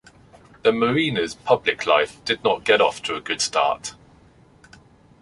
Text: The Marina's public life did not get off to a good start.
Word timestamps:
The 0.63 0.71
Marina's 0.71 1.35
public 1.35 1.85
life 1.85 2.25
did 2.25 2.43
not 2.43 2.63
get 2.63 2.81
off 2.81 3.03
to 3.03 3.13
a 3.13 3.21
good 3.21 3.39
start. 3.39 3.93